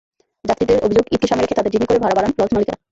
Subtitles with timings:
[0.49, 2.77] যাত্রীদের অভিযোগ, ঈদকে সামনে রেখে তাঁদের জিম্মি করে ভাড়া বাড়ান লঞ্চ মালিকেরা।